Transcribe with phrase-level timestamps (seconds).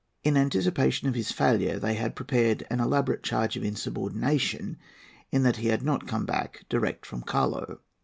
[0.23, 4.79] In anticipation of his failure they had prepared an elaborate charge of insubordination,
[5.31, 7.81] in that he had not come back direct from Callao.